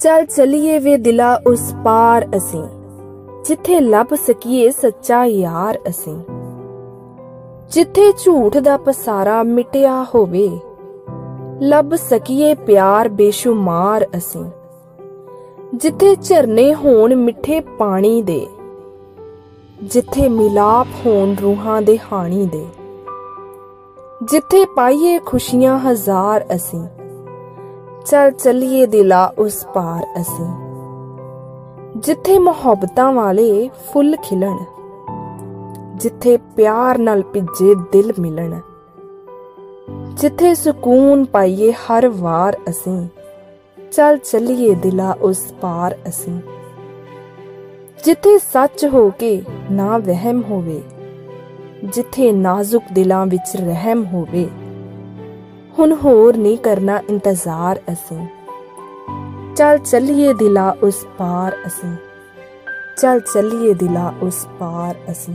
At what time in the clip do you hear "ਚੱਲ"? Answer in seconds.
0.00-0.24, 28.10-28.30, 43.92-44.18, 59.56-59.78, 63.00-63.20